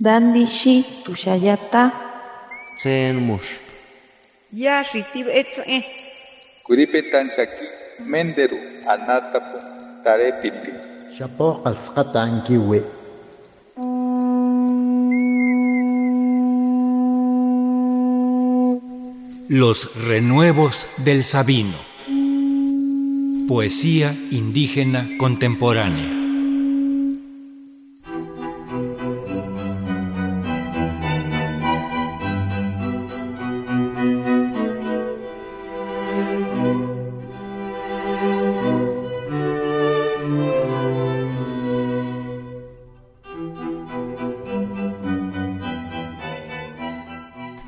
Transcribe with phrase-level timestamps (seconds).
[0.00, 1.92] Dandishi tushayata.
[2.76, 3.62] Tsen mush.
[4.50, 5.84] Ya shitib etze.
[6.66, 7.66] Kuripetan shaki
[8.02, 8.58] menderu
[8.90, 9.58] anatapu
[10.02, 10.72] tarepiti.
[11.16, 12.82] Shapo ankiwe.
[19.48, 21.78] Los renuevos del Sabino.
[23.46, 26.23] Poesía indígena contemporánea.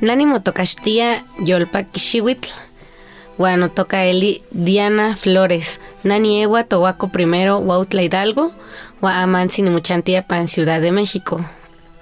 [0.00, 2.48] Nani motokashtia yolpa kishiwitl.
[3.38, 5.80] Bueno, toca Eli Diana Flores.
[6.04, 8.52] Nani Ewa Tohuaco primero, Huautla Hidalgo,
[9.02, 11.44] Huamansi Muchantia Pan Ciudad de México.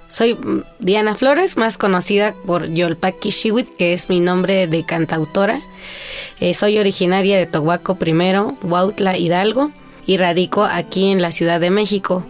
[0.09, 5.59] Soy mm, Diana Flores, más conocida por Yolpaki Shiwit, que es mi nombre de cantautora.
[6.39, 9.71] Eh, soy originaria de Tohuaco primero, Huautla Hidalgo,
[10.05, 12.25] y radico aquí en la Ciudad de México.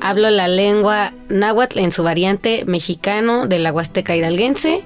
[0.00, 4.82] Hablo la lengua náhuatl en su variante mexicano de la Huasteca hidalguense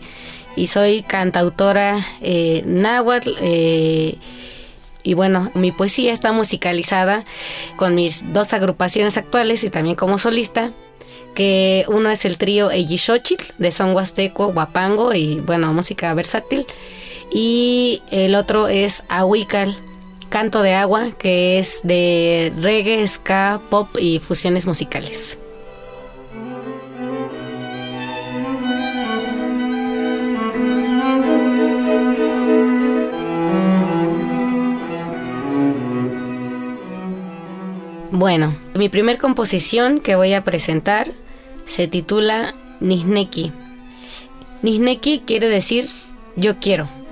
[0.56, 3.30] y soy cantautora eh, náhuatl.
[3.40, 4.16] Eh,
[5.04, 7.24] y bueno, mi poesía está musicalizada
[7.76, 10.72] con mis dos agrupaciones actuales y también como solista,
[11.34, 16.66] que uno es el trío Xochitl de son huasteco, guapango y bueno, música versátil.
[17.30, 19.76] Y el otro es Ahuical,
[20.34, 25.38] canto de agua, que es de reggae, ska, pop y fusiones musicales.
[38.10, 41.06] Bueno, mi primer composición que voy a presentar
[41.64, 43.52] se titula Nisneki.
[44.62, 45.88] Nisneki quiere decir
[46.34, 47.03] yo quiero.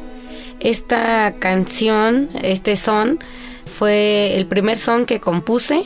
[0.62, 3.18] Esta canción, este son,
[3.66, 5.84] fue el primer son que compuse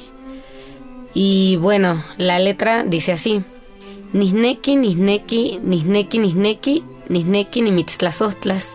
[1.14, 3.42] y bueno, la letra dice así.
[4.12, 8.74] Nisneki, nisneki, nisneki, nisneki, nisneki ni mitztlazostlas.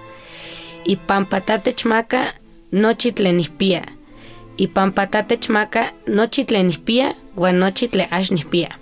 [0.83, 2.35] Y pampatate chmaca,
[2.71, 3.83] no chitlenispía
[4.61, 8.77] y pampatate chmaca nochitle nispia, guanochitle ash nispia.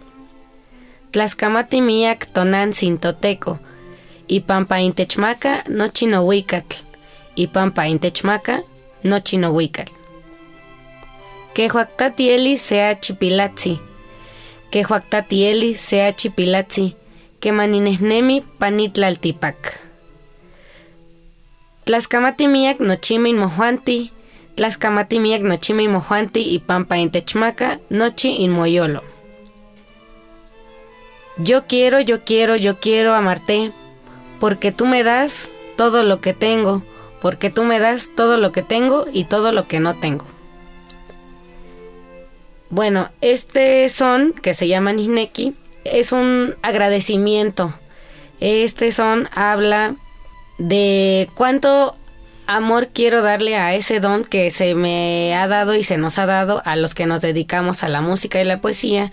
[1.11, 3.59] Tlaskamati miak tonan sintoteco,
[4.27, 6.75] y pampa intechmaca nochi no huicatl,
[7.39, 8.63] y pampa intechmaca
[9.03, 9.15] no
[9.51, 9.93] huicatl.
[11.53, 11.69] Que
[12.57, 13.79] sea chipilatzi,
[14.71, 14.85] que
[15.31, 16.97] eli sea chipilatzi,
[17.39, 19.79] que maninesnemi panitlaltipac.
[21.85, 24.11] Tlaskamati miak nochime inmojuanti,
[24.55, 29.01] Tlaskamati miak nochimi mojuanti y pampa en techmaca, nochi in moyolo.
[31.37, 33.71] Yo quiero, yo quiero, yo quiero amarte,
[34.41, 36.83] porque tú me das todo lo que tengo,
[37.21, 40.25] porque tú me das todo lo que tengo y todo lo que no tengo.
[42.69, 47.73] Bueno, este son, que se llama Nisneki, es un agradecimiento.
[48.39, 49.95] Este son habla
[50.59, 51.95] de cuánto
[52.45, 56.25] amor quiero darle a ese don que se me ha dado y se nos ha
[56.25, 59.11] dado a los que nos dedicamos a la música y la poesía,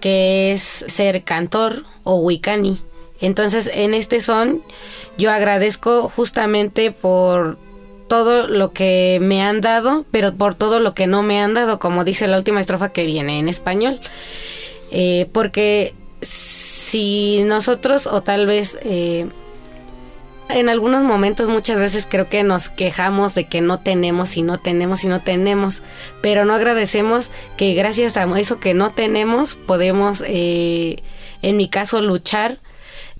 [0.00, 2.82] que es ser cantor o wicani.
[3.22, 4.62] Entonces, en este son,
[5.16, 7.56] yo agradezco justamente por
[8.08, 11.78] todo lo que me han dado, pero por todo lo que no me han dado,
[11.78, 14.00] como dice la última estrofa que viene en español.
[14.90, 19.28] Eh, porque si nosotros, o tal vez eh,
[20.50, 24.58] en algunos momentos muchas veces creo que nos quejamos de que no tenemos y no
[24.58, 25.82] tenemos y no tenemos,
[26.20, 31.02] pero no agradecemos que gracias a eso que no tenemos podemos, eh,
[31.40, 32.58] en mi caso, luchar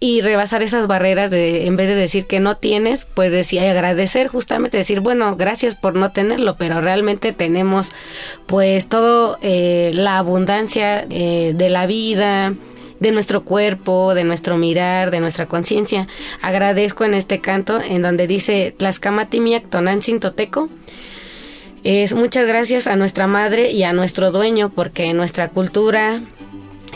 [0.03, 4.27] y rebasar esas barreras de en vez de decir que no tienes, pues decir agradecer
[4.27, 7.87] justamente decir bueno gracias por no tenerlo, pero realmente tenemos
[8.47, 12.53] pues todo eh, la abundancia eh, de la vida,
[12.99, 16.09] de nuestro cuerpo, de nuestro mirar, de nuestra conciencia.
[16.41, 19.67] Agradezco en este canto en donde dice Tlascamatimiac.
[21.85, 26.21] Es muchas gracias a nuestra madre y a nuestro dueño porque en nuestra cultura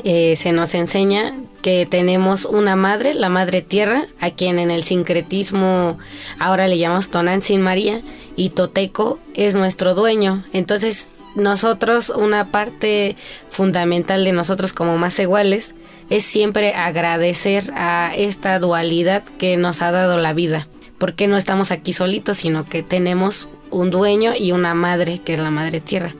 [0.02, 1.32] eh, se nos enseña
[1.62, 5.98] que tenemos una madre, la madre tierra, a quien en el sincretismo
[6.38, 8.02] ahora le llamamos Tonantzin María
[8.36, 10.44] y Toteco es nuestro dueño.
[10.52, 13.16] Entonces nosotros, una parte
[13.48, 15.74] fundamental de nosotros como más iguales,
[16.08, 20.66] es siempre agradecer a esta dualidad que nos ha dado la vida,
[20.98, 25.40] porque no estamos aquí solitos, sino que tenemos un dueño y una madre, que es
[25.40, 26.14] la madre tierra.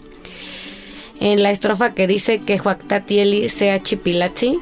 [1.19, 4.59] En la estrofa que dice que Huactatieli sea chipilachi,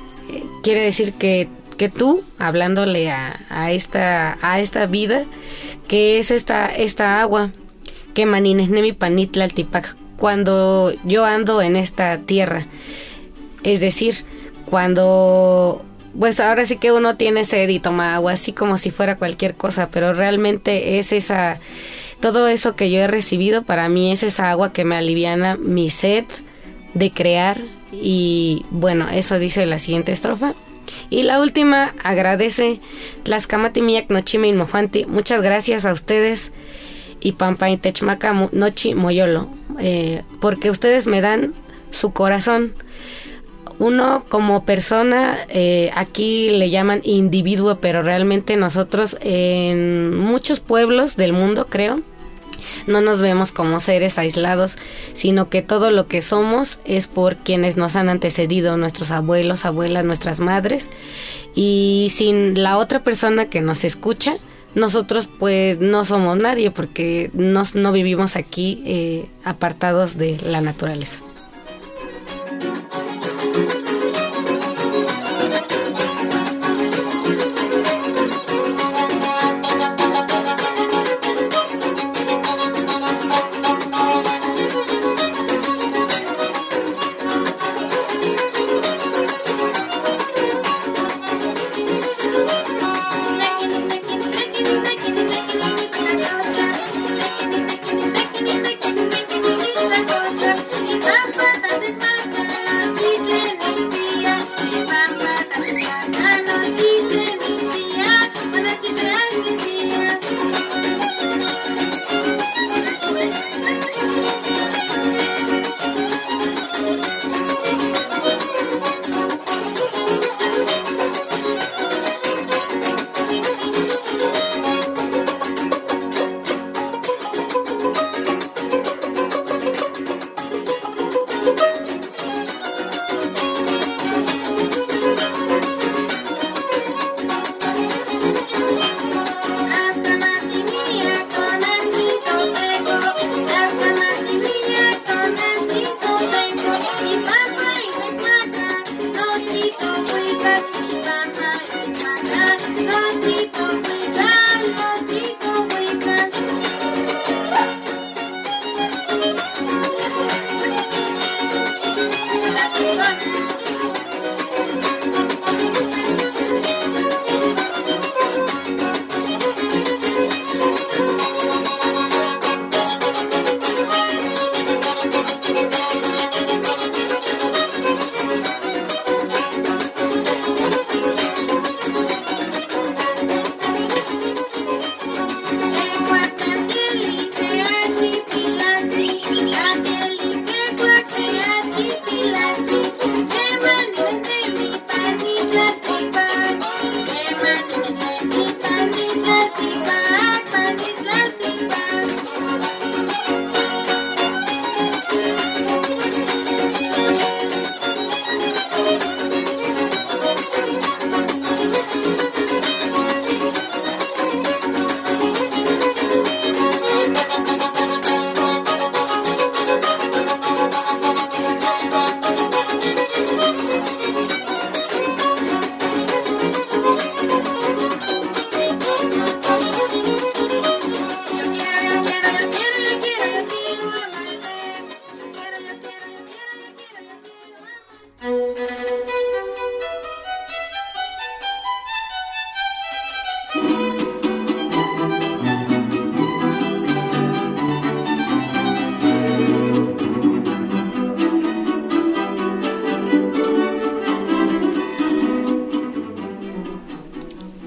[0.64, 5.24] quiere decir que, que tú, hablándole a, a, esta, a esta vida,
[5.86, 7.52] que es esta, esta agua,
[8.14, 12.66] que nemi panitla tipac, cuando yo ando en esta tierra.
[13.62, 14.24] Es decir,
[14.64, 15.84] cuando
[16.18, 19.56] pues ahora sí que uno tiene sed y toma agua así como si fuera cualquier
[19.56, 21.58] cosa, pero realmente es esa
[22.20, 25.90] todo eso que yo he recibido para mí es esa agua que me aliviana mi
[25.90, 26.24] sed
[26.94, 27.60] de crear
[28.02, 30.54] y bueno, eso dice la siguiente estrofa.
[31.08, 32.80] Y la última agradece
[33.22, 35.06] Tlaxcamati Miyak Nochime Inmofanti.
[35.06, 36.52] Muchas gracias a ustedes
[37.20, 39.48] y Pampa Techmaca Nochi Moyolo,
[39.80, 41.54] eh, porque ustedes me dan
[41.90, 42.74] su corazón
[43.78, 51.32] uno como persona, eh, aquí le llaman individuo, pero realmente nosotros en muchos pueblos del
[51.32, 52.02] mundo, creo,
[52.86, 54.76] no nos vemos como seres aislados,
[55.12, 60.04] sino que todo lo que somos es por quienes nos han antecedido, nuestros abuelos, abuelas,
[60.04, 60.90] nuestras madres,
[61.54, 64.36] y sin la otra persona que nos escucha,
[64.74, 71.20] nosotros pues no somos nadie porque no, no vivimos aquí eh, apartados de la naturaleza.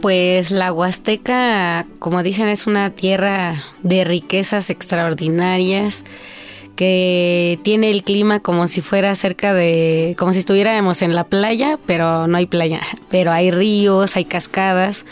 [0.08, 6.06] Pues la Huasteca, como dicen, es una tierra de riquezas extraordinarias
[6.78, 11.78] que tiene el clima como si fuera cerca de, como si estuviéramos en la playa,
[11.86, 15.06] pero no hay playa, pero hay ríos, hay cascadas.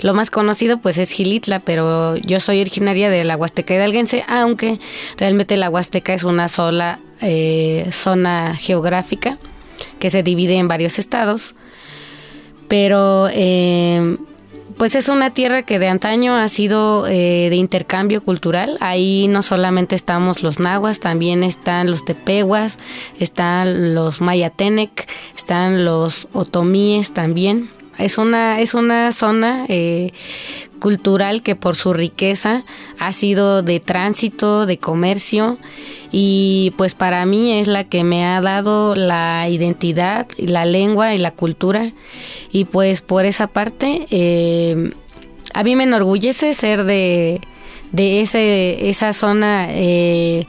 [0.00, 4.80] Lo más conocido pues es Gilitla, pero yo soy originaria de la Huasteca hidalguense, aunque
[5.18, 9.36] realmente la Huasteca es una sola eh, zona geográfica
[9.98, 11.54] que se divide en varios estados.
[12.66, 14.18] Pero eh,
[14.78, 18.78] pues es una tierra que de antaño ha sido eh, de intercambio cultural.
[18.80, 22.78] Ahí no solamente estamos los nahuas, también están los tepehuas,
[23.18, 27.70] están los mayatenec, están los otomíes también.
[27.98, 30.12] Es una, es una zona eh,
[30.78, 32.64] cultural que por su riqueza
[33.00, 35.58] ha sido de tránsito, de comercio
[36.12, 41.18] y pues para mí es la que me ha dado la identidad, la lengua y
[41.18, 41.92] la cultura
[42.52, 44.92] y pues por esa parte eh,
[45.52, 47.40] a mí me enorgullece ser de,
[47.90, 50.46] de ese, esa zona eh,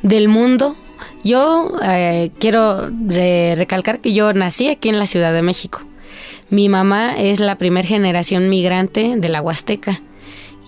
[0.00, 0.76] del mundo.
[1.22, 1.72] Yo
[2.38, 5.80] quiero recalcar que yo nací aquí en la Ciudad de México
[6.50, 10.02] mi mamá es la primera generación migrante de la Huasteca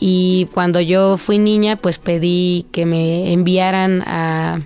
[0.00, 4.60] y cuando yo fui niña pues pedí que me enviaran a,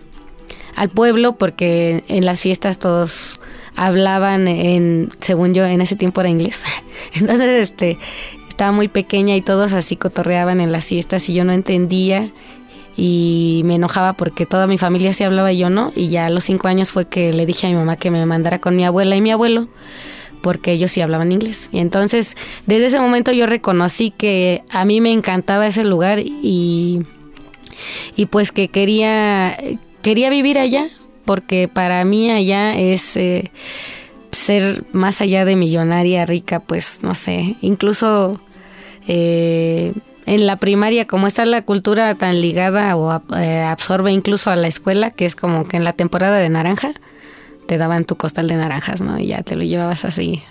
[0.77, 3.41] al pueblo porque en las fiestas todos
[3.77, 6.62] hablaban en, según yo, en ese tiempo era inglés.
[7.15, 7.99] Entonces, este,
[8.49, 12.31] estaba muy pequeña y todos así cotorreaban en las fiestas y yo no entendía
[12.95, 15.93] y me enojaba porque toda mi familia sí hablaba y yo no.
[15.97, 18.25] Y ya a los cinco años fue que le dije a mi mamá que me
[18.27, 19.69] mandara con mi abuela y mi abuelo
[20.42, 21.70] porque ellos sí hablaban inglés.
[21.72, 27.06] Y entonces, desde ese momento yo reconocí que a mí me encantaba ese lugar y,
[28.16, 29.56] y pues que quería,
[30.02, 30.88] quería vivir allá,
[31.25, 33.50] porque para mí allá es eh,
[34.32, 38.40] ser más allá de millonaria, rica, pues no sé, incluso...
[39.08, 39.92] Eh,
[40.25, 44.68] en la primaria, como está la cultura tan ligada o eh, absorbe incluso a la
[44.68, 46.92] escuela, que es como que en la temporada de naranja,
[47.73, 49.19] te daban tu costal de naranjas, ¿no?
[49.19, 50.43] Y ya te lo llevabas así,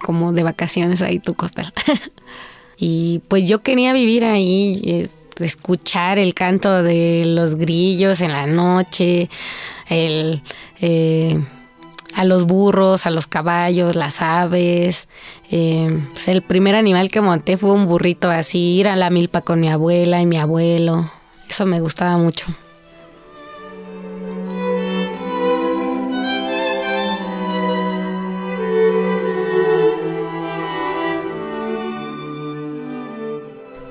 [0.00, 1.72] como de vacaciones ahí tu costal.
[2.76, 8.48] y pues yo quería vivir ahí, eh, escuchar el canto de los grillos en la
[8.48, 9.30] noche,
[9.88, 10.42] el...
[10.80, 11.38] Eh,
[12.16, 15.08] a los burros, a los caballos, las aves.
[15.52, 19.42] Eh, pues el primer animal que monté fue un burrito así, ir a la milpa
[19.42, 21.08] con mi abuela y mi abuelo.
[21.48, 22.46] Eso me gustaba mucho.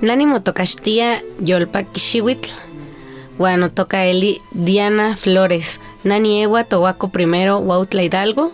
[0.03, 2.49] Nani motocashtía yolpaquixihuitl.
[3.37, 5.79] Bueno, toca Eli Diana Flores.
[6.03, 8.51] Nani Ewa Tohuaco primero, Huautla Hidalgo.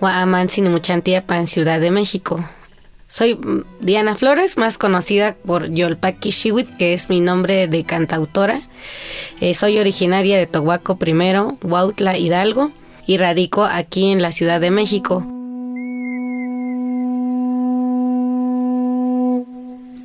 [0.00, 2.44] Amansi Muchantía Pan Ciudad de México.
[3.08, 8.60] Soy mm, Diana Flores, más conocida por Yolpaki Shiwit, que es mi nombre de cantautora.
[9.40, 12.70] Eh, soy originaria de Tohuaco primero, Huautla Hidalgo,
[13.08, 15.41] y radico aquí en la Ciudad de México.